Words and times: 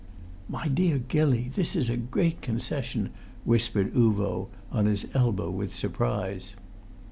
"My 0.49 0.67
dear 0.67 0.97
Gilly, 0.97 1.51
this 1.53 1.75
is 1.75 1.87
a 1.87 1.95
great 1.95 2.41
concession," 2.41 3.11
whispered 3.45 3.93
Uvo, 3.93 4.47
on 4.71 4.87
his 4.87 5.05
elbow 5.13 5.51
with 5.51 5.75
surprise. 5.75 6.55